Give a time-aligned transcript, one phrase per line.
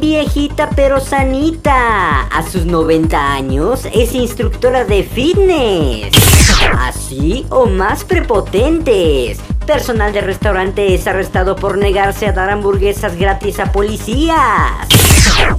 [0.00, 2.22] Viejita pero sanita.
[2.28, 6.12] A sus 90 años es instructora de fitness.
[6.78, 9.40] Así o más prepotentes.
[9.68, 14.88] Personal de restaurante es arrestado por negarse a dar hamburguesas gratis a policías.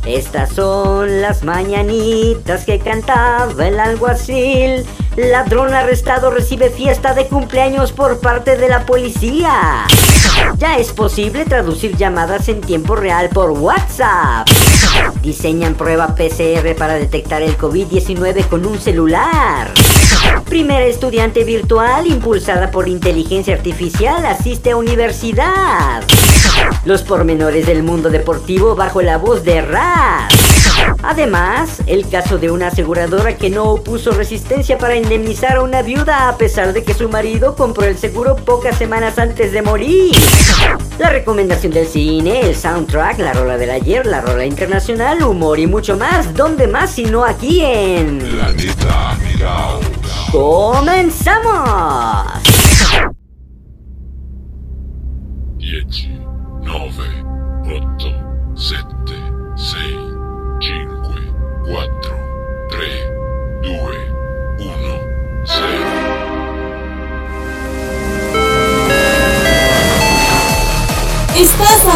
[0.04, 4.84] Estas son las mañanitas que cantaba el alguacil.
[5.16, 9.86] Ladrón arrestado recibe fiesta de cumpleaños por parte de la policía.
[10.58, 14.50] Ya es posible traducir llamadas en tiempo real por WhatsApp.
[15.22, 19.72] Diseñan prueba PCR para detectar el COVID-19 con un celular.
[20.46, 26.04] Primera estudiante virtual impulsada por inteligencia artificial asiste a universidad.
[26.86, 30.34] Los pormenores del mundo deportivo bajo la voz de Raz.
[31.04, 36.30] Además, el caso de una aseguradora que no opuso resistencia para indemnizar a una viuda
[36.30, 40.16] a pesar de que su marido compró el seguro pocas semanas antes de morir.
[40.98, 45.68] La recomendación del cine, el soundtrack, la rola del ayer, la rola internacional, humor y
[45.68, 46.34] mucho más.
[46.34, 48.20] ¿Dónde más si no aquí en...
[48.20, 49.86] Planeta Caos.
[50.32, 52.39] ¡Comenzamos!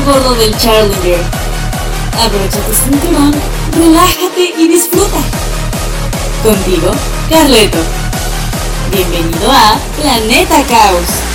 [0.06, 1.22] Bordo del Challenger.
[2.22, 3.34] Abrocha tu cinturón,
[3.78, 5.18] relájate y disfruta.
[6.44, 6.92] Contigo,
[7.30, 7.80] Carleto.
[8.92, 11.33] Bienvenido a Planeta Caos.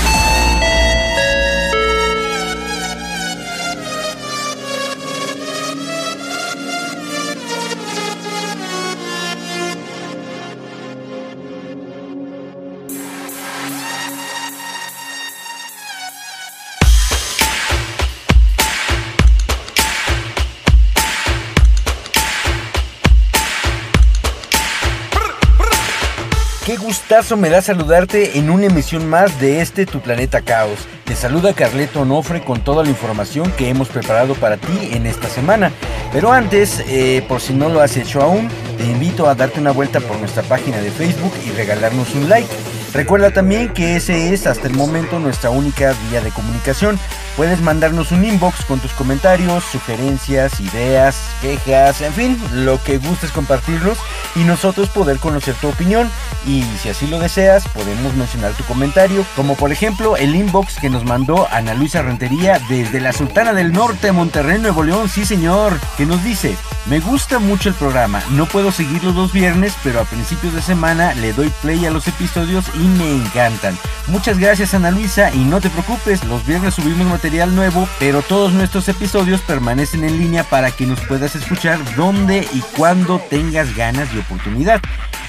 [27.39, 30.87] Me da saludarte en una emisión más de este Tu Planeta Caos.
[31.05, 35.27] Te saluda Carleto Onofre con toda la información que hemos preparado para ti en esta
[35.29, 35.73] semana.
[36.13, 39.71] Pero antes, eh, por si no lo has hecho aún, te invito a darte una
[39.71, 42.49] vuelta por nuestra página de Facebook y regalarnos un like.
[42.93, 46.99] Recuerda también que ese es hasta el momento nuestra única vía de comunicación.
[47.37, 53.31] Puedes mandarnos un inbox con tus comentarios, sugerencias, ideas, quejas, en fin, lo que gustes
[53.31, 53.99] compartirlos
[54.35, 56.11] y nosotros poder conocer tu opinión.
[56.47, 60.91] Y si así lo deseas, podemos mencionar tu comentario, como por ejemplo el inbox que
[60.91, 65.79] nos mandó Ana Luisa Rentería desde la Sultana del Norte, Monterrey, Nuevo León, sí señor,
[65.97, 66.57] que nos dice,
[66.87, 71.15] me gusta mucho el programa, no puedo seguirlo los viernes, pero a principios de semana
[71.15, 73.77] le doy play a los episodios me encantan.
[74.07, 78.53] Muchas gracias Ana Luisa y no te preocupes, los viernes subimos material nuevo, pero todos
[78.53, 84.09] nuestros episodios permanecen en línea para que nos puedas escuchar donde y cuando tengas ganas
[84.15, 84.81] y oportunidad.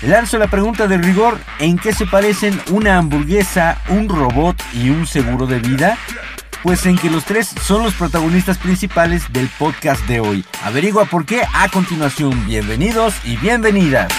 [0.01, 5.05] Lanzo la pregunta de rigor, ¿en qué se parecen una hamburguesa, un robot y un
[5.05, 5.97] seguro de vida?
[6.63, 10.45] Pues en que los tres son los protagonistas principales del podcast de hoy.
[10.63, 12.45] Averigua por qué a continuación.
[12.45, 14.09] Bienvenidos y bienvenidas.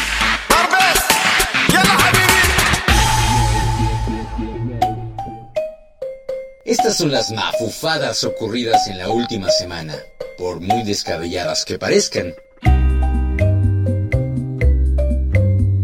[6.70, 9.96] Estas son las mafufadas ocurridas en la última semana,
[10.38, 12.32] por muy descabelladas que parezcan.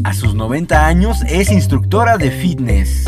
[0.04, 3.04] A sus 90 años es instructora de fitness.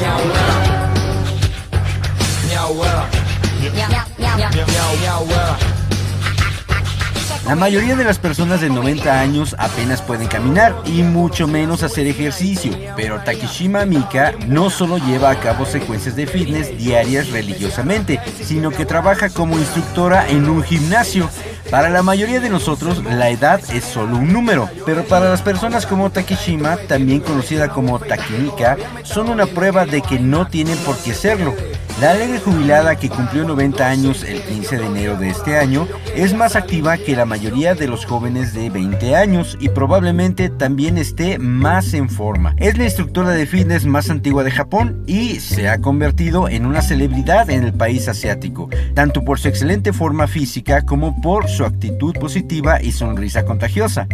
[7.49, 12.06] La mayoría de las personas de 90 años apenas pueden caminar y mucho menos hacer
[12.06, 18.69] ejercicio, pero Takeshima Mika no solo lleva a cabo secuencias de fitness diarias religiosamente, sino
[18.69, 21.31] que trabaja como instructora en un gimnasio.
[21.70, 25.85] Para la mayoría de nosotros la edad es solo un número, pero para las personas
[25.85, 31.12] como Takeshima, también conocida como Takemika, son una prueba de que no tienen por qué
[31.12, 31.55] serlo.
[32.00, 36.32] La alegre jubilada que cumplió 90 años el 15 de enero de este año es
[36.32, 41.38] más activa que la mayoría de los jóvenes de 20 años y probablemente también esté
[41.38, 42.55] más en forma.
[42.59, 46.82] Es la instructora de fitness más antigua de Japón y se ha convertido en una
[46.82, 52.14] celebridad en el país asiático, tanto por su excelente forma física como por su actitud
[52.14, 54.06] positiva y sonrisa contagiosa.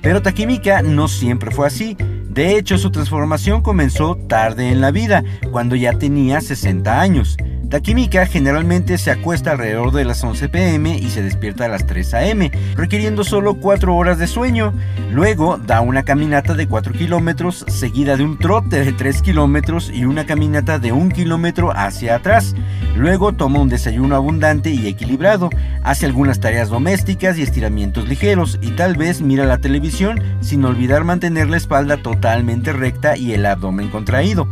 [0.00, 1.96] Pero Takimika no siempre fue así.
[2.28, 7.36] De hecho, su transformación comenzó tarde en la vida, cuando ya tenía 60 años.
[7.72, 12.12] Takimika generalmente se acuesta alrededor de las 11 pm y se despierta a las 3
[12.12, 14.74] am, requiriendo solo 4 horas de sueño.
[15.10, 20.04] Luego da una caminata de 4 kilómetros, seguida de un trote de 3 kilómetros y
[20.04, 22.54] una caminata de 1 kilómetro hacia atrás.
[22.94, 25.48] Luego toma un desayuno abundante y equilibrado,
[25.82, 31.04] hace algunas tareas domésticas y estiramientos ligeros y tal vez mira la televisión sin olvidar
[31.04, 34.46] mantener la espalda totalmente recta y el abdomen contraído.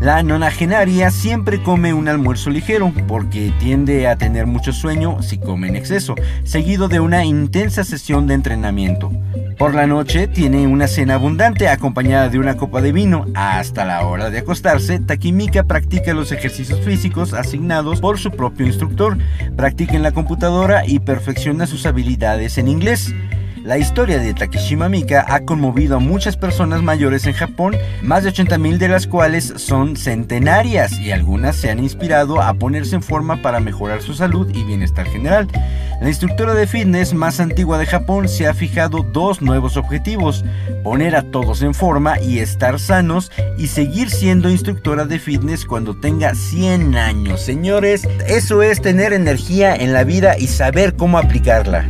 [0.00, 5.68] La nonagenaria siempre come un almuerzo ligero porque tiende a tener mucho sueño si come
[5.68, 9.12] en exceso, seguido de una intensa sesión de entrenamiento.
[9.58, 13.26] Por la noche tiene una cena abundante acompañada de una copa de vino.
[13.34, 19.18] Hasta la hora de acostarse, Takimika practica los ejercicios físicos asignados por su propio instructor,
[19.54, 23.14] practica en la computadora y perfecciona sus habilidades en inglés.
[23.62, 28.32] La historia de Takeshima Mika ha conmovido a muchas personas mayores en Japón, más de
[28.32, 33.42] 80.000 de las cuales son centenarias y algunas se han inspirado a ponerse en forma
[33.42, 35.46] para mejorar su salud y bienestar general.
[36.00, 40.42] La instructora de fitness más antigua de Japón se ha fijado dos nuevos objetivos,
[40.82, 46.00] poner a todos en forma y estar sanos y seguir siendo instructora de fitness cuando
[46.00, 47.42] tenga 100 años.
[47.42, 51.86] Señores, eso es tener energía en la vida y saber cómo aplicarla.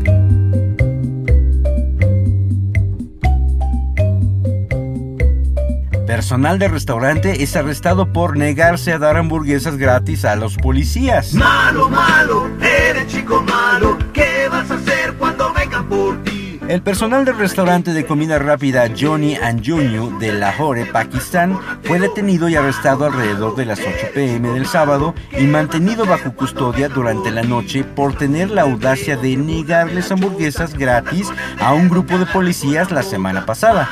[6.21, 11.33] Personal de restaurante es arrestado por negarse a dar hamburguesas gratis a los policías.
[11.33, 16.61] Malo, malo, eres chico malo, ¿qué vas a hacer cuando vengan por ti?
[16.69, 22.51] El personal del restaurante de comida rápida Johnny and Junyu de Lahore, Pakistán, fue detenido
[22.51, 27.45] y arrestado alrededor de las 8 pm del sábado y mantenido bajo custodia durante la
[27.45, 33.03] noche por tener la audacia de negarles hamburguesas gratis a un grupo de policías la
[33.03, 33.89] semana pasada.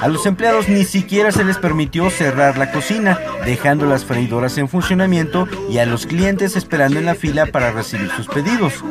[0.00, 4.68] A los empleados ni siquiera se les permitió cerrar la cocina, dejando las freidoras en
[4.68, 8.84] funcionamiento y a los clientes esperando en la fila para recibir sus pedidos.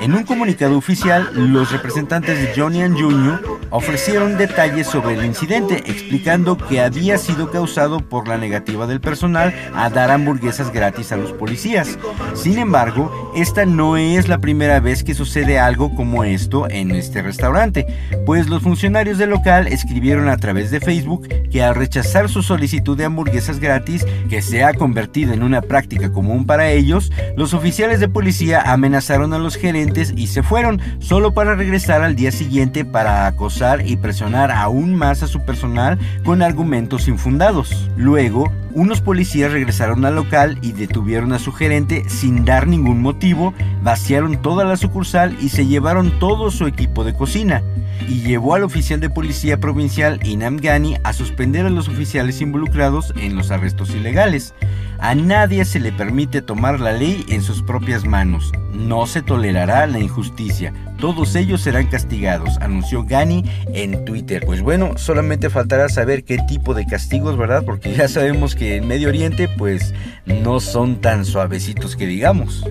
[0.00, 3.40] En un comunicado oficial, los representantes de Johnny and Jr.
[3.70, 9.54] ofrecieron detalles sobre el incidente, explicando que había sido causado por la negativa del personal
[9.74, 11.98] a dar hamburguesas gratis a los policías.
[12.34, 17.22] Sin embargo, esta no es la primera vez que sucede algo como esto en este
[17.22, 17.86] restaurante,
[18.26, 22.96] pues los funcionarios del local escribieron a través de Facebook que al rechazar su solicitud
[22.96, 28.00] de hamburguesas gratis, que se ha convertido en una práctica común para ellos, los oficiales
[28.00, 32.84] de policía amenazaron a los gerentes y se fueron, solo para regresar al día siguiente
[32.84, 37.90] para acosar y presionar aún más a su personal con argumentos infundados.
[37.96, 43.54] Luego, unos policías regresaron al local y detuvieron a su gerente sin dar ningún motivo,
[43.82, 47.62] vaciaron toda la sucursal y se llevaron todo su equipo de cocina
[48.08, 53.12] y llevó al oficial de policía provincial Inam Ghani a suspender a los oficiales involucrados
[53.16, 54.54] en los arrestos ilegales.
[54.98, 58.52] A nadie se le permite tomar la ley en sus propias manos.
[58.72, 60.72] No se tolerará la injusticia.
[60.98, 63.44] Todos ellos serán castigados, anunció Ghani
[63.74, 64.42] en Twitter.
[64.46, 67.64] Pues bueno, solamente faltará saber qué tipo de castigos, ¿verdad?
[67.64, 69.94] Porque ya sabemos que en Medio Oriente pues
[70.26, 72.64] no son tan suavecitos que digamos.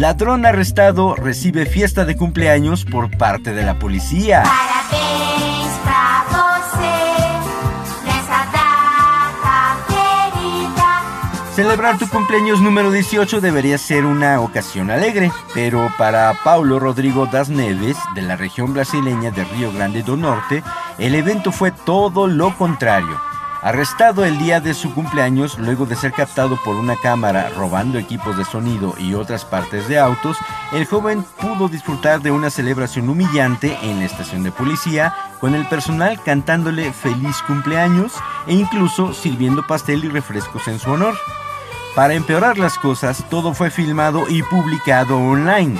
[0.00, 4.44] Ladrón arrestado recibe fiesta de cumpleaños por parte de la policía.
[11.54, 17.50] Celebrar tu cumpleaños número 18 debería ser una ocasión alegre, pero para Paulo Rodrigo das
[17.50, 20.62] Neves, de la región brasileña de Río Grande do Norte,
[20.96, 23.29] el evento fue todo lo contrario.
[23.62, 28.38] Arrestado el día de su cumpleaños, luego de ser captado por una cámara robando equipos
[28.38, 30.38] de sonido y otras partes de autos,
[30.72, 35.66] el joven pudo disfrutar de una celebración humillante en la estación de policía, con el
[35.66, 38.14] personal cantándole feliz cumpleaños
[38.46, 41.14] e incluso sirviendo pastel y refrescos en su honor.
[41.94, 45.78] Para empeorar las cosas, todo fue filmado y publicado online.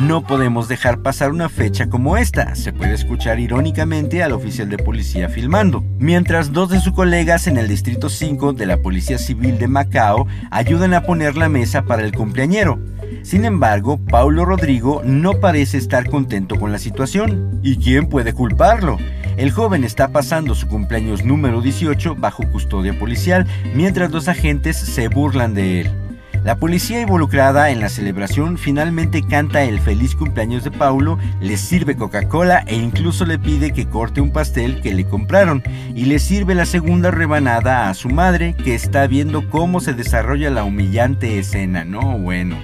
[0.00, 4.76] No podemos dejar pasar una fecha como esta, se puede escuchar irónicamente al oficial de
[4.76, 9.58] policía filmando, mientras dos de sus colegas en el Distrito 5 de la Policía Civil
[9.58, 12.78] de Macao ayudan a poner la mesa para el cumpleañero.
[13.22, 17.60] Sin embargo, Paulo Rodrigo no parece estar contento con la situación.
[17.62, 18.98] ¿Y quién puede culparlo?
[19.36, 25.08] El joven está pasando su cumpleaños número 18 bajo custodia policial, mientras los agentes se
[25.08, 26.03] burlan de él.
[26.44, 31.96] La policía involucrada en la celebración finalmente canta el feliz cumpleaños de Paulo, le sirve
[31.96, 35.62] Coca-Cola e incluso le pide que corte un pastel que le compraron
[35.94, 40.50] y le sirve la segunda rebanada a su madre que está viendo cómo se desarrolla
[40.50, 41.86] la humillante escena.
[41.86, 42.58] No, bueno.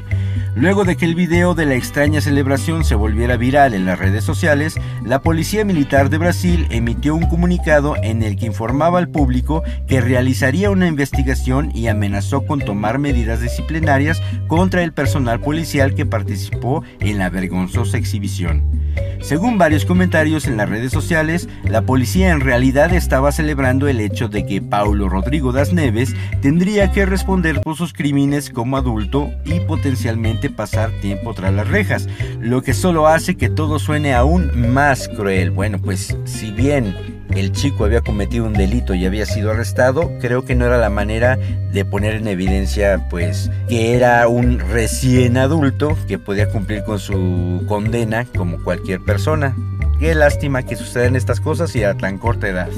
[0.56, 4.24] Luego de que el video de la extraña celebración se volviera viral en las redes
[4.24, 9.62] sociales, la Policía Militar de Brasil emitió un comunicado en el que informaba al público
[9.86, 16.04] que realizaría una investigación y amenazó con tomar medidas disciplinarias contra el personal policial que
[16.04, 18.80] participó en la vergonzosa exhibición.
[19.20, 24.28] Según varios comentarios en las redes sociales, la policía en realidad estaba celebrando el hecho
[24.28, 29.60] de que Paulo Rodrigo das Neves tendría que responder por sus crímenes como adulto y
[29.60, 32.08] potencialmente pasar tiempo tras las rejas,
[32.40, 35.50] lo que solo hace que todo suene aún más cruel.
[35.50, 40.44] Bueno, pues si bien el chico había cometido un delito y había sido arrestado, creo
[40.44, 41.36] que no era la manera
[41.72, 47.64] de poner en evidencia pues que era un recién adulto que podía cumplir con su
[47.68, 49.54] condena como cualquier persona.
[49.98, 52.70] Qué lástima que sucedan estas cosas y a tan corta edad.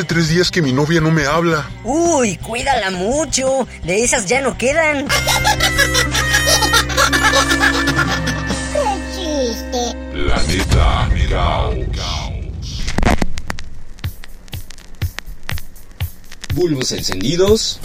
[0.00, 1.68] Hace tres días que mi novia no me habla.
[1.84, 3.68] Uy, cuídala mucho.
[3.84, 5.06] De esas ya no quedan.
[5.06, 5.12] ¡Qué
[9.14, 9.94] chiste!
[10.10, 11.06] Planeta
[11.94, 12.82] Caos.
[16.54, 17.78] Bulbos encendidos.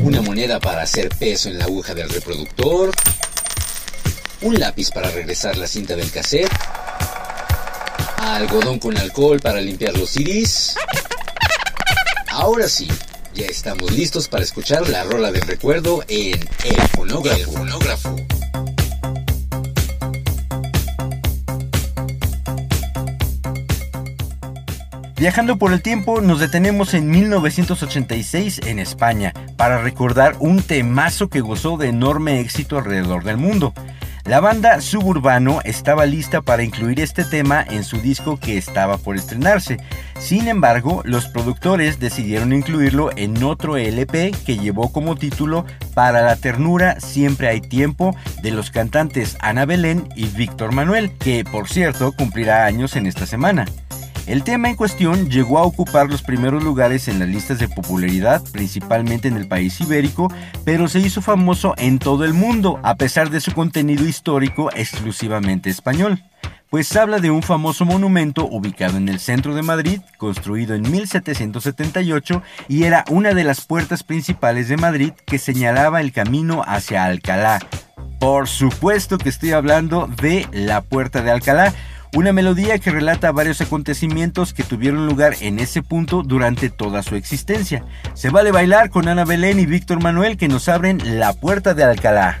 [0.00, 2.90] Una moneda para hacer peso en la aguja del reproductor.
[4.42, 6.52] Un lápiz para regresar la cinta del cassette
[8.36, 10.76] algodón con alcohol para limpiar los CDs.
[12.30, 12.88] Ahora sí,
[13.34, 18.16] ya estamos listos para escuchar la rola del recuerdo en El Fonógrafo.
[25.20, 31.42] Viajando por el tiempo, nos detenemos en 1986 en España para recordar un temazo que
[31.42, 33.74] gozó de enorme éxito alrededor del mundo.
[34.24, 39.16] La banda Suburbano estaba lista para incluir este tema en su disco que estaba por
[39.16, 39.78] estrenarse.
[40.18, 46.36] Sin embargo, los productores decidieron incluirlo en otro LP que llevó como título Para la
[46.36, 52.12] ternura siempre hay tiempo de los cantantes Ana Belén y Víctor Manuel, que por cierto
[52.12, 53.66] cumplirá años en esta semana.
[54.26, 58.42] El tema en cuestión llegó a ocupar los primeros lugares en las listas de popularidad,
[58.52, 60.32] principalmente en el país ibérico,
[60.64, 65.70] pero se hizo famoso en todo el mundo, a pesar de su contenido histórico exclusivamente
[65.70, 66.22] español
[66.70, 72.42] pues habla de un famoso monumento ubicado en el centro de Madrid, construido en 1778
[72.68, 77.58] y era una de las puertas principales de Madrid que señalaba el camino hacia Alcalá.
[78.20, 81.74] Por supuesto que estoy hablando de la Puerta de Alcalá,
[82.14, 87.16] una melodía que relata varios acontecimientos que tuvieron lugar en ese punto durante toda su
[87.16, 87.84] existencia.
[88.14, 91.84] Se vale bailar con Ana Belén y Víctor Manuel que nos abren la puerta de
[91.84, 92.40] Alcalá.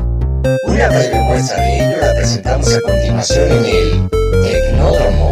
[0.43, 4.09] Una breve muestra de ello la presentamos a continuación en el
[4.41, 5.31] Tecnódromo.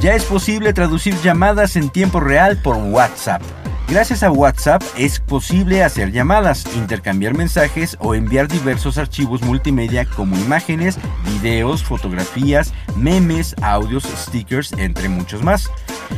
[0.00, 3.42] Ya es posible traducir llamadas en tiempo real por WhatsApp.
[3.86, 10.36] Gracias a WhatsApp es posible hacer llamadas, intercambiar mensajes o enviar diversos archivos multimedia como
[10.36, 15.70] imágenes, videos, fotografías, memes, audios, stickers, entre muchos más.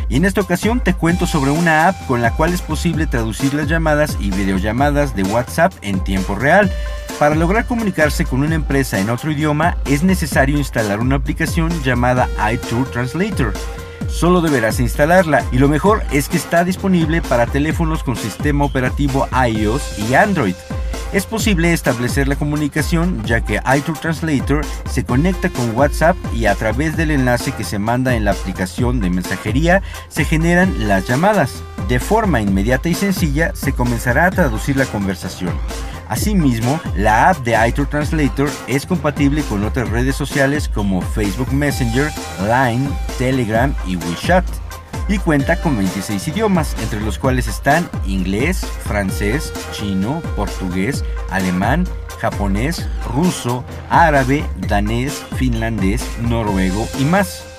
[0.09, 3.53] Y en esta ocasión te cuento sobre una app con la cual es posible traducir
[3.53, 6.71] las llamadas y videollamadas de WhatsApp en tiempo real.
[7.19, 12.29] Para lograr comunicarse con una empresa en otro idioma es necesario instalar una aplicación llamada
[12.53, 13.53] iTour Translator.
[14.09, 19.29] Solo deberás instalarla y lo mejor es que está disponible para teléfonos con sistema operativo
[19.49, 20.55] iOS y Android.
[21.13, 26.55] Es posible establecer la comunicación ya que iTour Translator se conecta con WhatsApp y a
[26.55, 31.63] través del enlace que se manda en la aplicación de mensajería se generan las llamadas.
[31.89, 35.53] De forma inmediata y sencilla se comenzará a traducir la conversación.
[36.09, 42.11] Asimismo, la app de iTunes Translator es compatible con otras redes sociales como Facebook Messenger,
[42.43, 42.89] Line,
[43.19, 44.45] Telegram y WeChat
[45.09, 51.87] y cuenta con 26 idiomas, entre los cuales están inglés, francés, chino, portugués, alemán,
[52.19, 57.56] japonés, ruso, árabe, danés, finlandés, noruego y más.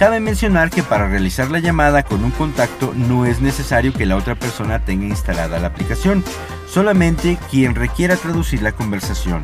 [0.00, 4.16] Cabe mencionar que para realizar la llamada con un contacto no es necesario que la
[4.16, 6.24] otra persona tenga instalada la aplicación,
[6.66, 9.42] solamente quien requiera traducir la conversación.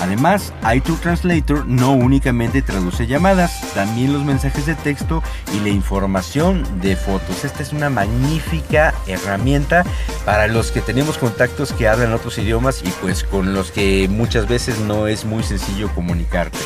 [0.00, 5.20] Además, iTunes Translator no únicamente traduce llamadas, también los mensajes de texto
[5.52, 7.44] y la información de fotos.
[7.44, 9.82] Esta es una magnífica herramienta
[10.24, 14.46] para los que tenemos contactos que hablan otros idiomas y pues con los que muchas
[14.46, 16.56] veces no es muy sencillo comunicarte.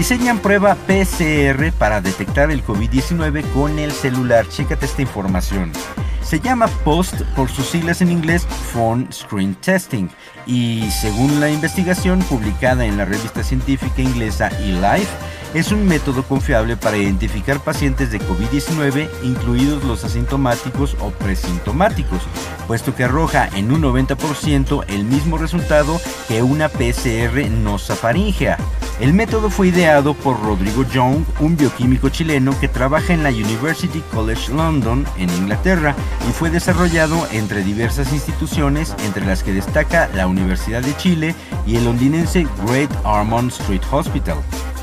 [0.00, 4.48] Diseñan prueba PCR para detectar el COVID-19 con el celular.
[4.48, 5.72] Chécate esta información.
[6.22, 10.08] Se llama POST por sus siglas en inglés Phone Screen Testing
[10.46, 15.10] y según la investigación publicada en la revista científica inglesa eLife,
[15.52, 22.22] es un método confiable para identificar pacientes de COVID-19, incluidos los asintomáticos o presintomáticos,
[22.66, 28.56] puesto que arroja en un 90% el mismo resultado que una PCR nosofaringea.
[29.00, 34.02] El método fue ideado por Rodrigo Young, un bioquímico chileno que trabaja en la University
[34.12, 35.94] College London en Inglaterra
[36.28, 41.34] y fue desarrollado entre diversas instituciones, entre las que destaca la Universidad de Chile
[41.66, 44.36] y el londinense Great Ormond Street Hospital.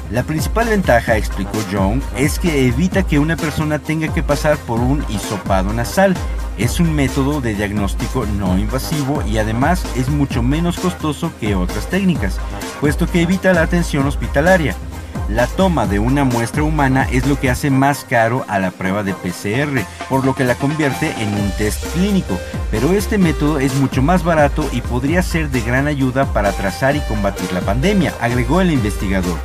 [0.09, 4.79] La principal ventaja, explicó Young, es que evita que una persona tenga que pasar por
[4.79, 6.15] un hisopado nasal
[6.57, 11.89] es un método de diagnóstico no invasivo y además es mucho menos costoso que otras
[11.89, 12.39] técnicas,
[12.81, 14.75] puesto que evita la atención hospitalaria.
[15.29, 19.03] La toma de una muestra humana es lo que hace más caro a la prueba
[19.03, 22.39] de PCR, por lo que la convierte en un test clínico,
[22.71, 26.95] pero este método es mucho más barato y podría ser de gran ayuda para trazar
[26.95, 29.37] y combatir la pandemia, agregó el investigador.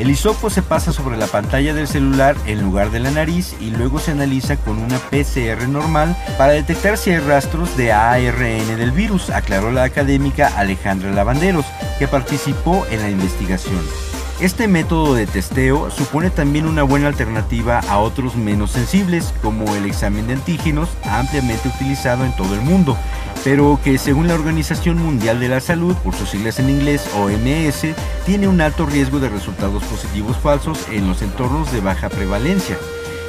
[0.00, 3.68] El hisopo se pasa sobre la pantalla del celular en lugar de la nariz y
[3.68, 8.92] luego se analiza con una PCR normal para detectar si hay rastros de ARN del
[8.92, 11.66] virus, aclaró la académica Alejandra Lavanderos,
[11.98, 14.09] que participó en la investigación.
[14.40, 19.84] Este método de testeo supone también una buena alternativa a otros menos sensibles, como el
[19.84, 22.96] examen de antígenos, ampliamente utilizado en todo el mundo,
[23.44, 27.94] pero que según la Organización Mundial de la Salud, por sus siglas en inglés OMS,
[28.24, 32.78] tiene un alto riesgo de resultados positivos falsos en los entornos de baja prevalencia.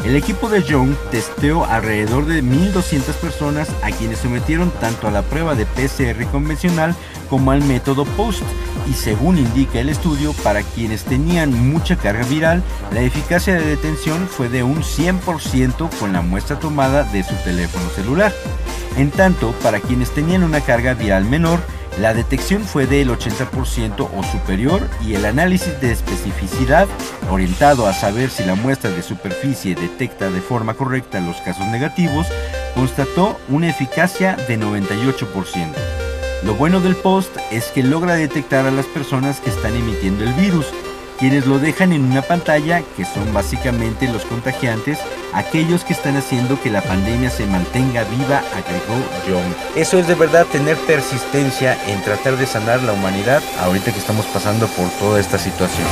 [0.04, 5.22] El equipo de Young testeó alrededor de 1.200 personas a quienes sometieron tanto a la
[5.22, 6.96] prueba de PCR convencional
[7.30, 8.44] como al método POST
[8.90, 14.28] y según indica el estudio, para quienes tenían mucha carga viral, la eficacia de detención
[14.28, 18.34] fue de un 100% con la muestra tomada de su teléfono celular.
[18.98, 21.60] En tanto, para quienes tenían una carga viral menor,
[21.99, 26.88] la detección fue del 80% o superior y el análisis de especificidad,
[27.30, 32.27] orientado a saber si la muestra de superficie detecta de forma correcta los casos negativos,
[32.75, 35.73] constató una eficacia de 98%.
[36.43, 40.34] Lo bueno del post es que logra detectar a las personas que están emitiendo el
[40.34, 40.65] virus,
[41.22, 44.98] quienes lo dejan en una pantalla que son básicamente los contagiantes,
[45.34, 49.56] aquellos que están haciendo que la pandemia se mantenga viva, agregó John.
[49.76, 54.26] Eso es de verdad tener persistencia en tratar de sanar la humanidad ahorita que estamos
[54.26, 55.88] pasando por toda esta situación.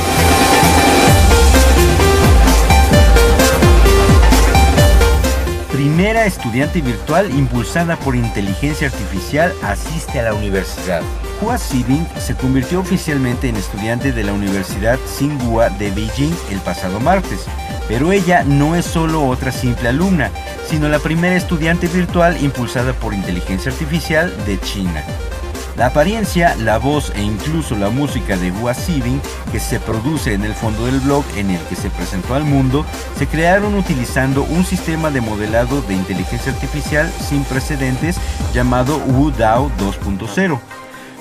[5.70, 11.02] Primera estudiante virtual impulsada por inteligencia artificial asiste a la universidad.
[11.40, 17.00] Hua Sibing se convirtió oficialmente en estudiante de la Universidad Tsinghua de Beijing el pasado
[17.00, 17.46] martes,
[17.88, 20.30] pero ella no es solo otra simple alumna,
[20.68, 25.02] sino la primera estudiante virtual impulsada por inteligencia artificial de China.
[25.78, 30.44] La apariencia, la voz e incluso la música de Hua Sibing, que se produce en
[30.44, 32.84] el fondo del blog en el que se presentó al mundo,
[33.18, 38.16] se crearon utilizando un sistema de modelado de inteligencia artificial sin precedentes
[38.52, 40.60] llamado Wu Dao 2.0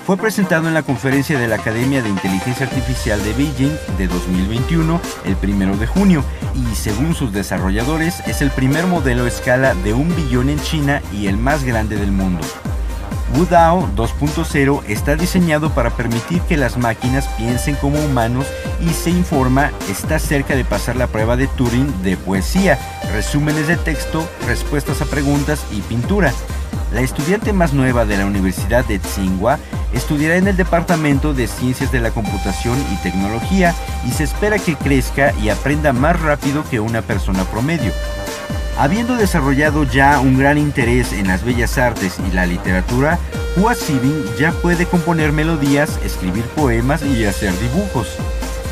[0.10, 5.00] fue presentado en la conferencia de la Academia de Inteligencia Artificial de Beijing de 2021
[5.24, 6.24] el 1 de junio
[6.56, 11.04] y según sus desarrolladores es el primer modelo a escala de un billón en China
[11.14, 12.42] y el más grande del mundo.
[13.36, 18.48] WuDao 2.0 está diseñado para permitir que las máquinas piensen como humanos
[18.82, 22.80] y se informa está cerca de pasar la prueba de Turing de poesía,
[23.14, 26.34] resúmenes de texto, respuestas a preguntas y pintura.
[26.94, 29.60] La estudiante más nueva de la Universidad de Tsinghua
[29.94, 33.76] estudiará en el Departamento de Ciencias de la Computación y Tecnología
[34.08, 37.92] y se espera que crezca y aprenda más rápido que una persona promedio.
[38.78, 43.20] Habiendo desarrollado ya un gran interés en las bellas artes y la literatura,
[43.58, 48.18] Hua Sibing ya puede componer melodías, escribir poemas y hacer dibujos.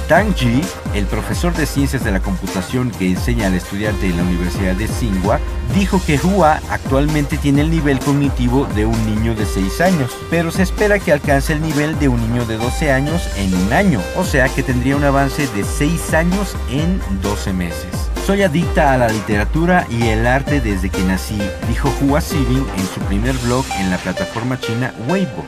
[0.08, 0.62] Tang Ji,
[0.94, 4.88] el profesor de ciencias de la computación que enseña al estudiante en la Universidad de
[4.88, 5.40] Tsinghua,
[5.76, 10.50] dijo que Hua actualmente tiene el nivel cognitivo de un niño de 6 años, pero
[10.50, 14.02] se espera que alcance el nivel de un niño de 12 años en un año,
[14.16, 18.10] o sea que tendría un avance de 6 años en 12 meses.
[18.26, 22.88] Soy adicta a la literatura y el arte desde que nací, dijo Hua Sibing en
[22.94, 25.46] su primer blog en la plataforma china Weibo.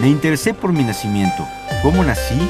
[0.00, 1.46] Me interesé por mi nacimiento.
[1.82, 2.40] ¿Cómo nací?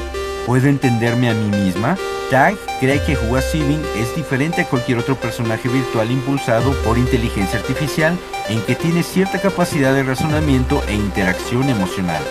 [0.45, 1.97] ¿Puedo entenderme a mí misma?
[2.29, 7.59] Tang cree que Hua Sibing es diferente a cualquier otro personaje virtual impulsado por inteligencia
[7.59, 8.17] artificial
[8.49, 12.21] en que tiene cierta capacidad de razonamiento e interacción emocional.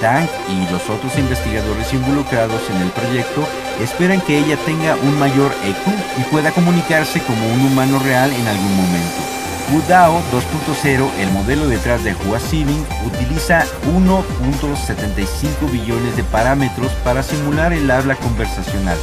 [0.00, 3.48] Tang y los otros investigadores involucrados en el proyecto
[3.82, 8.46] esperan que ella tenga un mayor EQ y pueda comunicarse como un humano real en
[8.46, 9.37] algún momento.
[9.70, 17.74] Udao 2.0, el modelo detrás de Hua Sibing, utiliza 1.75 billones de parámetros para simular
[17.74, 18.96] el habla conversacional,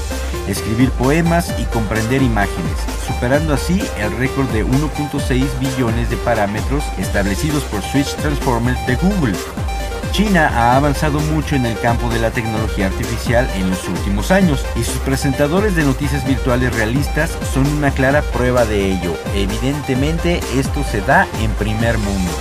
[0.48, 7.64] escribir poemas y comprender imágenes, superando así el récord de 1.6 billones de parámetros establecidos
[7.66, 9.36] por Switch Transformers de Google.
[10.16, 14.66] China ha avanzado mucho en el campo de la tecnología artificial en los últimos años
[14.78, 19.14] y sus presentadores de noticias virtuales realistas son una clara prueba de ello.
[19.36, 22.32] Evidentemente esto se da en primer mundo.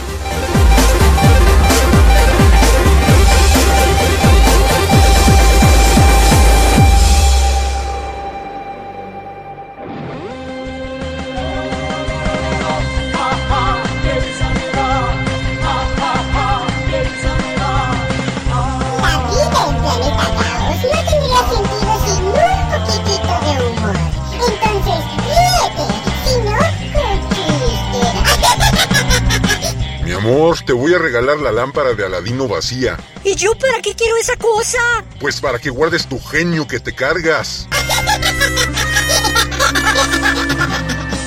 [30.67, 32.97] Te voy a regalar la lámpara de Aladino vacía.
[33.23, 34.79] ¿Y yo para qué quiero esa cosa?
[35.21, 37.69] Pues para que guardes tu genio que te cargas.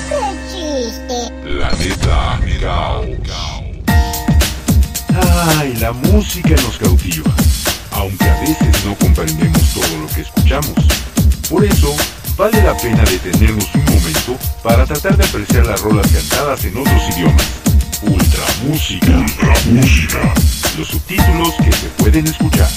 [0.08, 0.20] ¡Qué
[0.50, 1.32] chiste!
[1.42, 3.06] Planeta Caos.
[5.58, 7.32] Ay, la música nos cautiva,
[7.92, 10.74] aunque a veces no comprendemos todo lo que escuchamos.
[11.48, 11.94] Por eso,
[12.36, 17.02] vale la pena detenernos un momento para tratar de apreciar las rolas cantadas en otros
[17.16, 17.67] idiomas.
[18.02, 19.18] Ultra música.
[19.18, 20.34] Ultra música.
[20.78, 22.68] Los subtítulos que se pueden escuchar.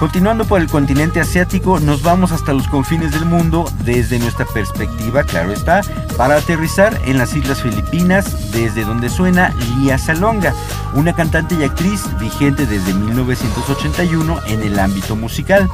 [0.00, 5.24] Continuando por el continente asiático, nos vamos hasta los confines del mundo desde nuestra perspectiva,
[5.24, 5.80] claro está,
[6.16, 10.54] para aterrizar en las Islas Filipinas, desde donde suena Lia Salonga,
[10.94, 15.68] una cantante y actriz vigente desde 1981 en el ámbito musical.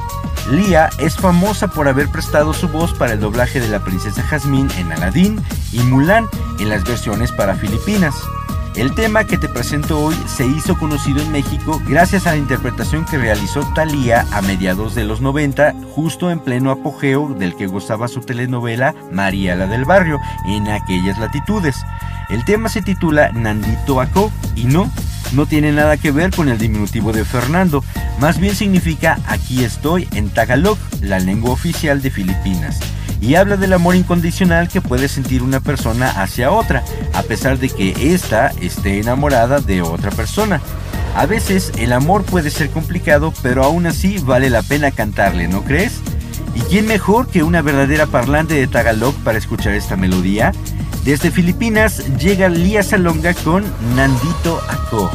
[0.51, 4.71] Lia es famosa por haber prestado su voz para el doblaje de la princesa Jasmine
[4.77, 6.27] en Aladdin y Mulan
[6.59, 8.15] en las versiones para Filipinas.
[8.77, 13.05] El tema que te presento hoy se hizo conocido en México gracias a la interpretación
[13.05, 18.09] que realizó Thalía a mediados de los 90, justo en pleno apogeo del que gozaba
[18.09, 21.77] su telenovela María la del Barrio, en aquellas latitudes.
[22.29, 24.91] El tema se titula Nandito Aco y no,
[25.33, 27.83] no tiene nada que ver con el diminutivo de Fernando,
[28.19, 32.79] más bien significa aquí estoy en Tagalog, la lengua oficial de Filipinas
[33.21, 36.83] y habla del amor incondicional que puede sentir una persona hacia otra,
[37.13, 40.61] a pesar de que ésta esté enamorada de otra persona.
[41.15, 45.63] A veces el amor puede ser complicado, pero aún así vale la pena cantarle, ¿no
[45.63, 46.01] crees?
[46.55, 50.51] ¿Y quién mejor que una verdadera parlante de Tagalog para escuchar esta melodía?
[51.05, 53.63] Desde Filipinas llega Lía Salonga con
[53.95, 55.11] Nandito Ako.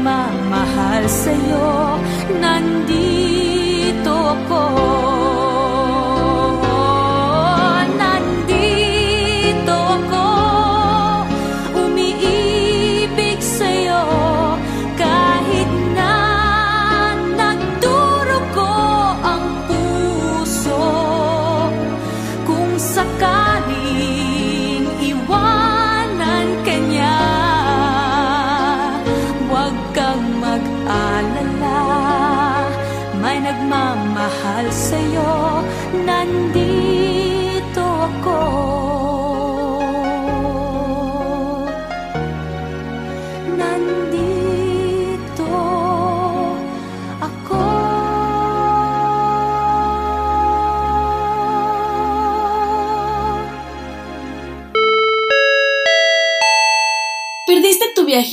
[0.00, 2.00] Nagmamahal sa'yo.
[2.40, 4.79] Nandito ako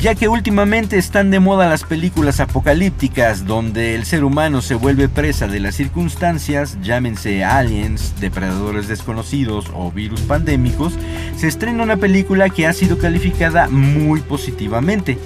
[0.00, 5.10] Ya que últimamente están de moda las películas apocalípticas donde el ser humano se vuelve
[5.10, 10.94] presa de las circunstancias, llámense aliens, depredadores desconocidos o virus pandémicos,
[11.36, 15.18] se estrena una película que ha sido calificada muy positivamente.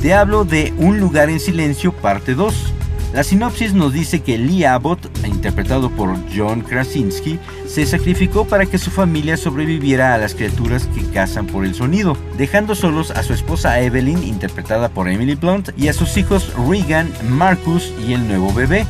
[0.00, 2.72] Te hablo de Un lugar en silencio parte 2.
[3.12, 8.78] La sinopsis nos dice que Lee Abbott, interpretado por John Krasinski, se sacrificó para que
[8.78, 13.34] su familia sobreviviera a las criaturas que cazan por el sonido, dejando solos a su
[13.34, 18.50] esposa Evelyn, interpretada por Emily Blunt, y a sus hijos Regan, Marcus y el nuevo
[18.54, 18.86] bebé.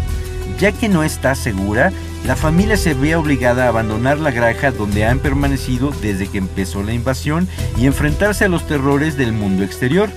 [0.60, 1.92] Ya que no está segura,
[2.24, 6.84] la familia se ve obligada a abandonar la granja donde han permanecido desde que empezó
[6.84, 10.10] la invasión y enfrentarse a los terrores del mundo exterior.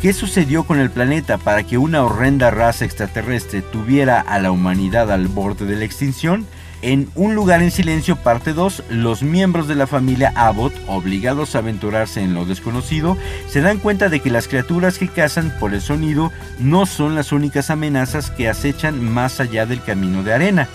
[0.00, 5.10] ¿Qué sucedió con el planeta para que una horrenda raza extraterrestre tuviera a la humanidad
[5.10, 6.46] al borde de la extinción?
[6.82, 11.58] En Un lugar en silencio parte 2, los miembros de la familia Abbott, obligados a
[11.58, 13.16] aventurarse en lo desconocido,
[13.48, 16.30] se dan cuenta de que las criaturas que cazan por el sonido
[16.60, 20.68] no son las únicas amenazas que acechan más allá del camino de arena.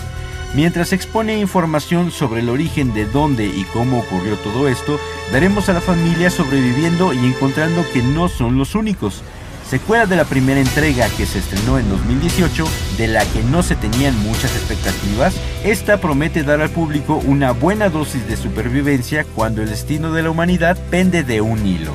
[0.56, 5.00] Mientras expone información sobre el origen de dónde y cómo ocurrió todo esto,
[5.32, 9.24] veremos a la familia sobreviviendo y encontrando que no son los únicos.
[9.68, 12.66] Secuela de la primera entrega que se estrenó en 2018,
[12.98, 15.34] de la que no se tenían muchas expectativas,
[15.64, 20.30] esta promete dar al público una buena dosis de supervivencia cuando el destino de la
[20.30, 21.94] humanidad pende de un hilo.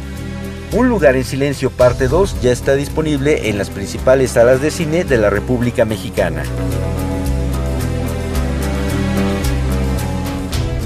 [0.73, 5.05] Un lugar en silencio parte 2 ya está disponible en las principales salas de cine
[5.05, 6.43] de la República Mexicana.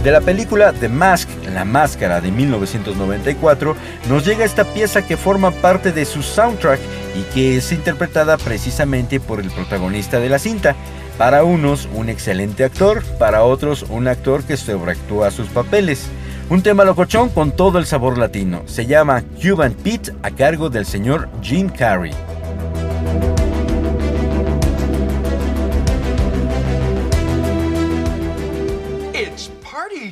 [0.02, 3.76] De la película The Mask, La Máscara de 1994,
[4.08, 6.80] nos llega esta pieza que forma parte de su soundtrack
[7.14, 10.74] y que es interpretada precisamente por el protagonista de la cinta.
[11.18, 16.08] Para unos, un excelente actor, para otros, un actor que sobreactúa sus papeles.
[16.50, 18.62] Un tema locochón con todo el sabor latino.
[18.66, 22.12] Se llama Cuban Pete a cargo del señor Jim Carrey.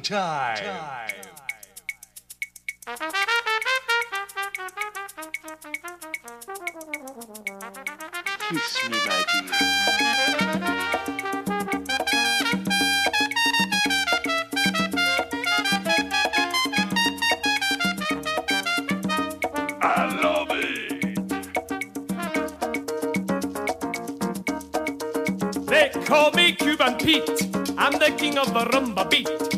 [0.00, 1.10] Party time.
[8.50, 9.56] Kiss me, my dear.
[26.06, 27.22] Call me Cuban Pete.
[27.78, 29.49] I'm the king of the rumba beat.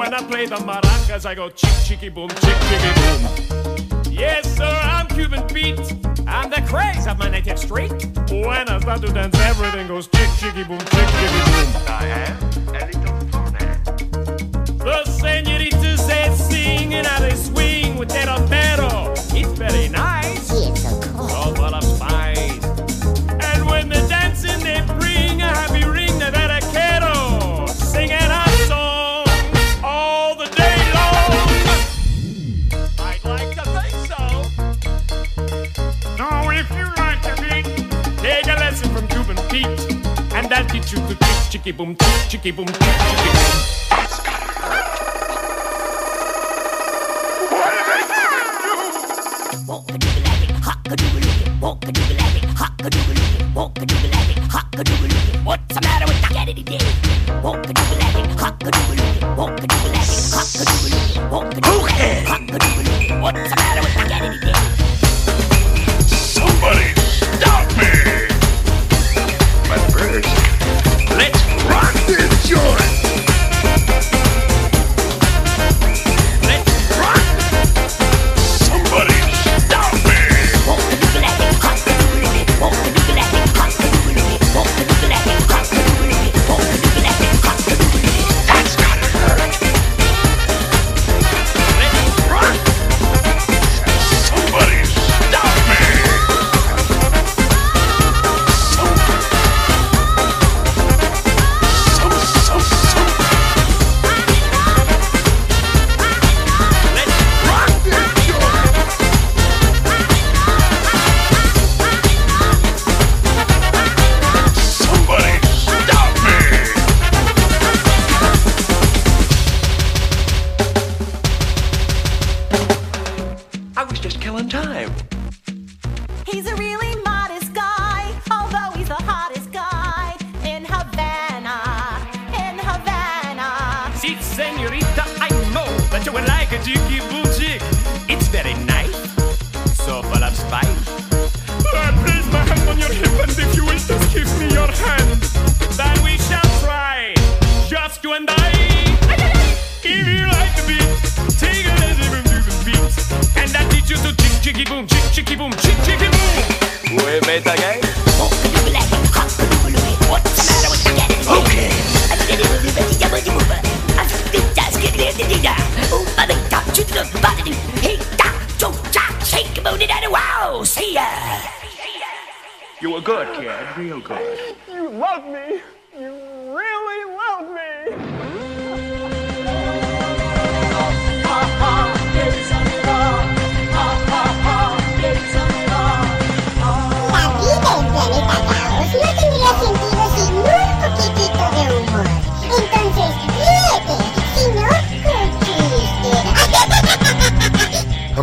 [0.00, 4.10] When I play the maracas, I go chick chicky boom, chick chicky boom.
[4.10, 5.78] Yes, sir, I'm Cuban Pete.
[6.26, 7.92] I'm the craze of my native street.
[8.30, 11.68] When I start to dance, everything goes chick chicky boom, chick chicky boom.
[11.86, 12.36] I am
[12.68, 13.66] a little funny.
[14.78, 18.26] The senoritas they sing and how they swing with their
[41.60, 41.94] chiki boom,
[42.28, 43.50] чики boom чики бум
[49.68, 50.08] Walk a do?
[50.64, 52.16] Hot a doodle, walk a doodle
[52.56, 54.19] hot a doodle, walk a doodle.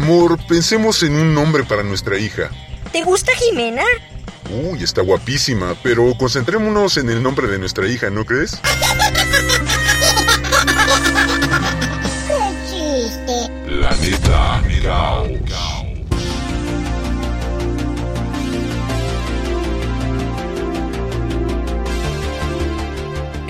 [0.07, 2.49] Amor, pensemos en un nombre para nuestra hija.
[2.93, 3.83] ¿Te gusta Jimena?
[4.49, 8.57] Uy, está guapísima, pero concentrémonos en el nombre de nuestra hija, ¿no crees?
[12.25, 12.39] Qué
[12.69, 13.51] chiste.
[13.65, 15.27] Planeta Caos.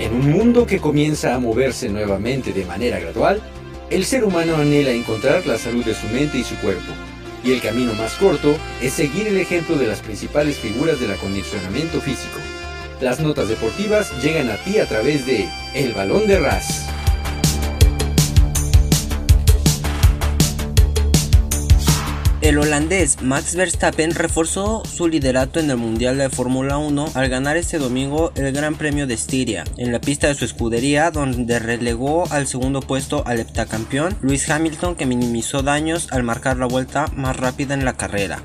[0.00, 3.40] En un mundo que comienza a moverse nuevamente de manera gradual,
[3.90, 6.92] el ser humano anhela encontrar la salud de su mente y su cuerpo.
[7.42, 12.00] Y el camino más corto es seguir el ejemplo de las principales figuras del acondicionamiento
[12.00, 12.38] físico.
[13.00, 16.87] Las notas deportivas llegan a ti a través de El Balón de Ras.
[22.48, 27.58] El holandés Max Verstappen reforzó su liderato en el Mundial de Fórmula 1 al ganar
[27.58, 32.26] este domingo el Gran Premio de Estiria, en la pista de su escudería donde relegó
[32.32, 37.36] al segundo puesto al heptacampeón Lewis Hamilton que minimizó daños al marcar la vuelta más
[37.36, 38.42] rápida en la carrera.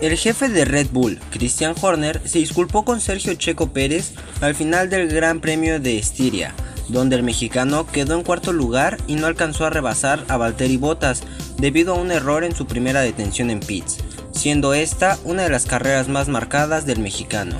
[0.00, 4.88] El jefe de Red Bull, Christian Horner, se disculpó con Sergio Checo Pérez al final
[4.88, 6.54] del Gran Premio de Estiria,
[6.88, 11.22] donde el mexicano quedó en cuarto lugar y no alcanzó a rebasar a Valtteri Bottas
[11.58, 13.98] debido a un error en su primera detención en pits,
[14.32, 17.56] siendo esta una de las carreras más marcadas del mexicano.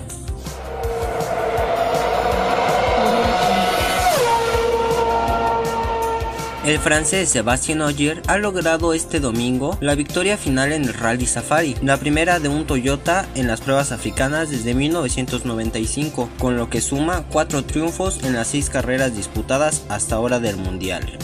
[6.65, 11.77] El francés Sébastien Ogier ha logrado este domingo la victoria final en el Rally Safari,
[11.83, 17.25] la primera de un Toyota en las pruebas africanas desde 1995, con lo que suma
[17.31, 21.19] cuatro triunfos en las seis carreras disputadas hasta ahora del Mundial.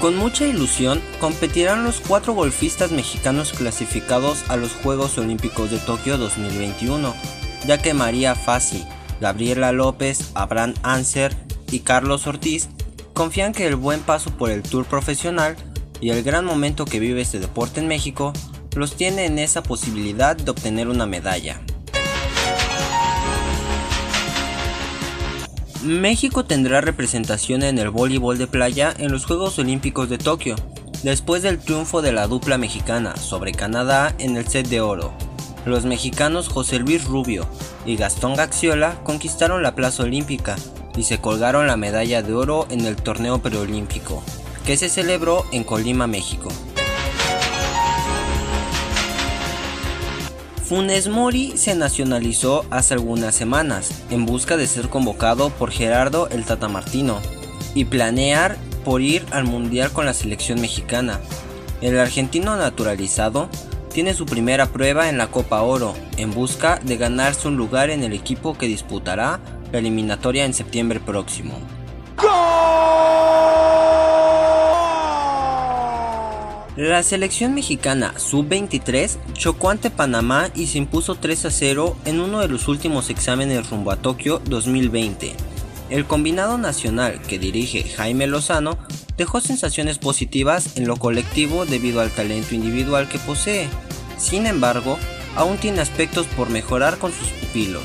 [0.00, 6.18] Con mucha ilusión competirán los cuatro golfistas mexicanos clasificados a los Juegos Olímpicos de Tokio
[6.18, 7.14] 2021,
[7.66, 8.84] ya que María Fassi,
[9.20, 11.34] Gabriela López, Abraham Anser
[11.70, 12.68] y Carlos Ortiz
[13.12, 15.56] confían que el buen paso por el tour profesional
[16.00, 18.32] y el gran momento que vive este deporte en México
[18.76, 21.60] los tiene en esa posibilidad de obtener una medalla.
[25.84, 30.56] México tendrá representación en el voleibol de playa en los Juegos Olímpicos de Tokio,
[31.02, 35.14] después del triunfo de la dupla mexicana sobre Canadá en el set de oro.
[35.64, 37.46] Los mexicanos José Luis Rubio
[37.86, 40.56] y Gastón Gaxiola conquistaron la plaza olímpica
[40.96, 44.22] y se colgaron la medalla de oro en el torneo preolímpico,
[44.66, 46.50] que se celebró en Colima, México.
[50.64, 56.44] Funes Mori se nacionalizó hace algunas semanas en busca de ser convocado por Gerardo el
[56.44, 57.20] Tata Martino
[57.74, 61.20] y planear por ir al Mundial con la selección mexicana.
[61.80, 63.50] El argentino naturalizado
[63.94, 68.02] tiene su primera prueba en la Copa Oro en busca de ganarse un lugar en
[68.02, 69.38] el equipo que disputará
[69.70, 71.56] la eliminatoria en septiembre próximo.
[76.76, 82.40] La selección mexicana sub-23 chocó ante Panamá y se impuso 3 a 0 en uno
[82.40, 85.34] de los últimos exámenes rumbo a Tokio 2020.
[85.90, 88.76] El combinado nacional que dirige Jaime Lozano
[89.16, 93.68] dejó sensaciones positivas en lo colectivo debido al talento individual que posee.
[94.18, 94.98] Sin embargo,
[95.36, 97.82] aún tiene aspectos por mejorar con sus pupilos.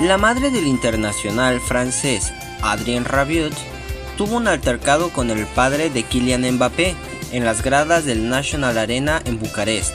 [0.00, 3.54] La madre del internacional francés Adrien Rabiot
[4.16, 6.94] tuvo un altercado con el padre de Kylian Mbappé
[7.32, 9.94] en las gradas del National Arena en Bucarest,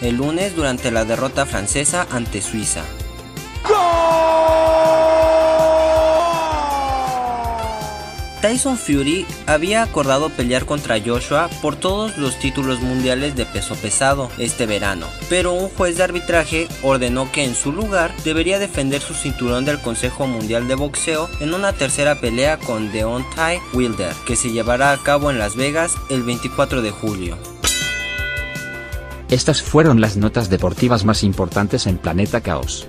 [0.00, 2.82] el lunes durante la derrota francesa ante Suiza.
[8.44, 14.28] Tyson Fury había acordado pelear contra Joshua por todos los títulos mundiales de peso pesado
[14.36, 19.14] este verano, pero un juez de arbitraje ordenó que en su lugar debería defender su
[19.14, 24.50] cinturón del Consejo Mundial de Boxeo en una tercera pelea con Deontay Wilder, que se
[24.50, 27.38] llevará a cabo en Las Vegas el 24 de julio.
[29.30, 32.88] Estas fueron las notas deportivas más importantes en Planeta Caos.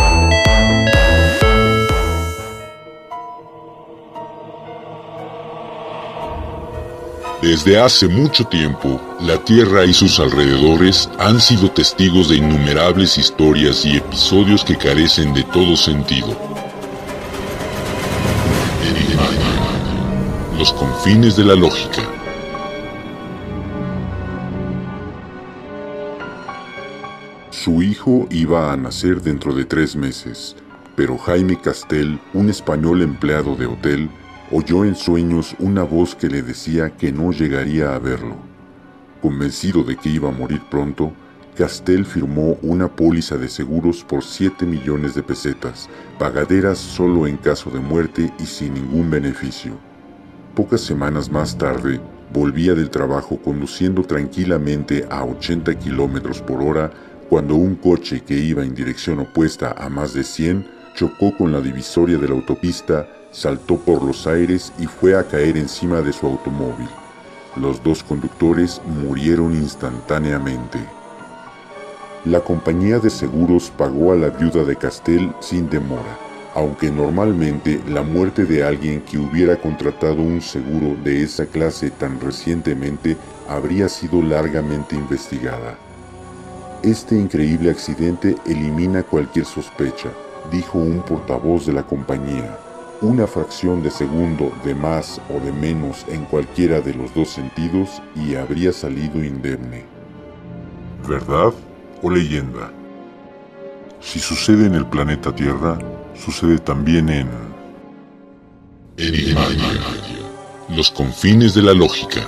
[7.41, 13.83] Desde hace mucho tiempo, la Tierra y sus alrededores han sido testigos de innumerables historias
[13.83, 16.37] y episodios que carecen de todo sentido.
[20.59, 22.03] Los confines de la lógica.
[27.49, 30.55] Su hijo iba a nacer dentro de tres meses,
[30.95, 34.11] pero Jaime Castel, un español empleado de hotel,
[34.51, 38.35] oyó en sueños una voz que le decía que no llegaría a verlo.
[39.21, 41.13] Convencido de que iba a morir pronto,
[41.55, 47.69] Castel firmó una póliza de seguros por 7 millones de pesetas, pagaderas solo en caso
[47.69, 49.73] de muerte y sin ningún beneficio.
[50.55, 52.01] Pocas semanas más tarde,
[52.33, 56.91] volvía del trabajo conduciendo tranquilamente a 80 kilómetros por hora
[57.29, 61.61] cuando un coche que iba en dirección opuesta a más de 100 chocó con la
[61.61, 66.27] divisoria de la autopista, saltó por los aires y fue a caer encima de su
[66.27, 66.89] automóvil.
[67.55, 70.79] Los dos conductores murieron instantáneamente.
[72.25, 76.17] La compañía de seguros pagó a la viuda de Castell sin demora,
[76.53, 82.19] aunque normalmente la muerte de alguien que hubiera contratado un seguro de esa clase tan
[82.19, 83.17] recientemente
[83.49, 85.77] habría sido largamente investigada.
[86.83, 90.09] Este increíble accidente elimina cualquier sospecha,
[90.51, 92.57] dijo un portavoz de la compañía.
[93.01, 97.99] Una fracción de segundo de más o de menos en cualquiera de los dos sentidos
[98.15, 99.85] y habría salido indemne.
[101.07, 101.51] ¿Verdad
[102.03, 102.71] o leyenda?
[104.01, 105.79] Si sucede en el planeta Tierra,
[106.13, 107.27] sucede también en...
[110.69, 112.21] Los confines de la lógica.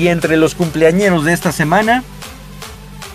[0.00, 2.02] Y entre los cumpleañeros de esta semana,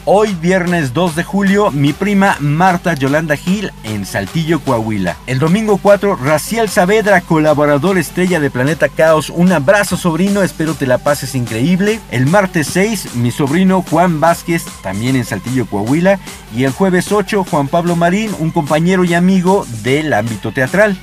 [0.05, 5.17] hoy viernes 2 de julio, mi prima Marta Yolanda Gil en Saltillo, Coahuila.
[5.25, 9.31] El domingo 4, Raciel Saavedra, colaborador estrella de Planeta Caos.
[9.31, 11.99] Un abrazo sobrino, espero te la pases increíble.
[12.11, 16.19] El martes 6, mi sobrino Juan Vázquez, también en Saltillo, Coahuila.
[16.55, 20.95] Y el jueves 8, Juan Pablo Marín, un compañero y amigo del ámbito teatral.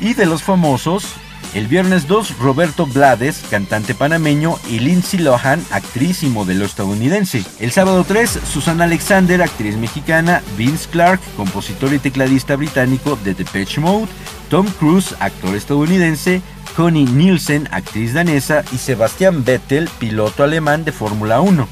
[0.00, 1.14] Y de los famosos,
[1.54, 7.44] el viernes 2, Roberto Blades, cantante panameño, y Lindsay Lohan, actriz y modelo estadounidense.
[7.60, 13.80] El sábado 3, Susana Alexander, actriz mexicana, Vince Clark, compositor y tecladista británico de Depeche
[13.80, 14.08] Mode,
[14.48, 16.40] Tom Cruise, actor estadounidense,
[16.74, 21.68] Connie Nielsen, actriz danesa, y Sebastian Vettel, piloto alemán de Fórmula 1.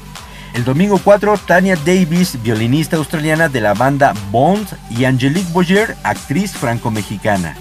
[0.53, 6.51] El domingo 4, Tania Davis, violinista australiana de la banda Bond, y Angelique Boyer, actriz
[6.51, 7.55] franco-mexicana.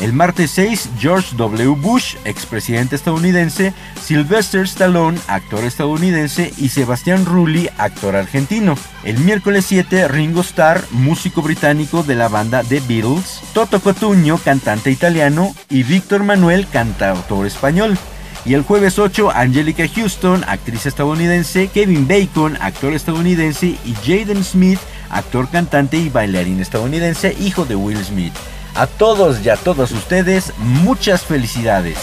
[0.00, 1.76] El martes 6, George W.
[1.76, 3.72] Bush, expresidente estadounidense,
[4.02, 8.74] Sylvester Stallone, actor estadounidense, y Sebastián Rulli, actor argentino.
[9.04, 14.90] El miércoles 7, Ringo Starr, músico británico de la banda The Beatles, Toto Cotugno, cantante
[14.90, 17.96] italiano, y Víctor Manuel, cantautor español.
[18.44, 24.80] Y el jueves 8, Angelica Houston, actriz estadounidense, Kevin Bacon, actor estadounidense, y Jaden Smith,
[25.10, 28.32] actor, cantante y bailarín estadounidense, hijo de Will Smith.
[28.74, 31.98] A todos y a todas ustedes, muchas felicidades.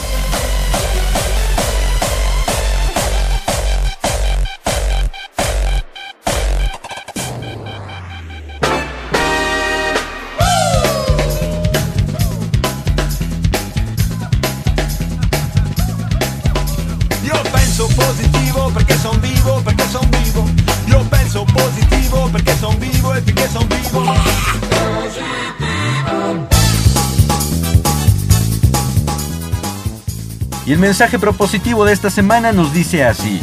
[30.69, 33.39] Y el mensaje propositivo de esta semana nos dice así.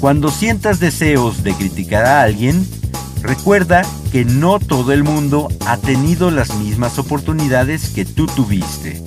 [0.00, 2.66] Cuando sientas deseos de criticar a alguien,
[3.20, 9.00] recuerda que no todo el mundo ha tenido las mismas oportunidades que tú tuviste.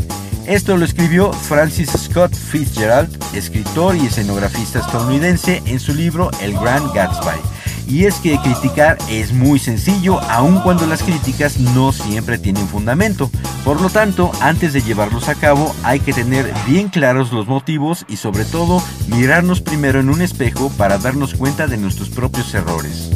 [0.47, 6.93] Esto lo escribió Francis Scott Fitzgerald, escritor y escenografista estadounidense, en su libro El Gran
[6.93, 7.41] Gatsby.
[7.89, 13.29] Y es que criticar es muy sencillo, aun cuando las críticas no siempre tienen fundamento.
[13.65, 18.05] Por lo tanto, antes de llevarlos a cabo, hay que tener bien claros los motivos
[18.07, 23.09] y sobre todo mirarnos primero en un espejo para darnos cuenta de nuestros propios errores.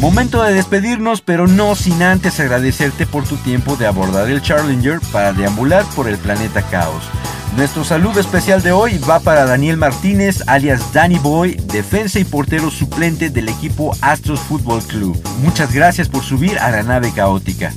[0.00, 5.00] Momento de despedirnos, pero no sin antes agradecerte por tu tiempo de abordar el Challenger
[5.10, 7.02] para deambular por el planeta Caos.
[7.56, 12.68] Nuestro saludo especial de hoy va para Daniel Martínez, alias Danny Boy, defensa y portero
[12.68, 15.16] suplente del equipo Astros Football Club.
[15.38, 17.72] Muchas gracias por subir a la nave caótica.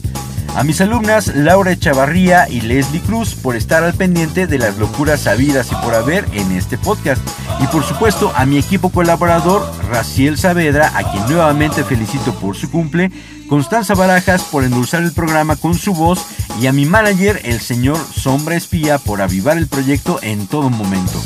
[0.58, 5.20] A mis alumnas Laura Echavarría y Leslie Cruz por estar al pendiente de las locuras
[5.20, 7.22] sabidas y por haber en este podcast.
[7.60, 12.72] Y por supuesto a mi equipo colaborador Raciel Saavedra, a quien nuevamente felicito por su
[12.72, 13.12] cumple,
[13.48, 16.26] Constanza Barajas por endulzar el programa con su voz
[16.60, 21.22] y a mi manager, el señor Sombra Espía, por avivar el proyecto en todo momento.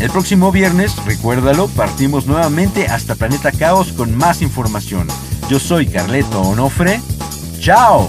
[0.00, 5.06] El próximo viernes, recuérdalo, partimos nuevamente hasta Planeta Caos con más información.
[5.48, 7.00] Yo soy Carleto Onofre.
[7.60, 8.08] ¡Chao!